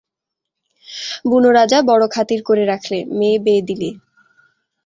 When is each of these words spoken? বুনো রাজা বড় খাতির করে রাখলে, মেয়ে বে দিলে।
বুনো 1.25 1.49
রাজা 1.51 1.79
বড় 1.81 2.03
খাতির 2.07 2.41
করে 2.43 2.63
রাখলে, 2.65 2.97
মেয়ে 3.17 3.37
বে 3.39 3.55
দিলে। 3.67 3.89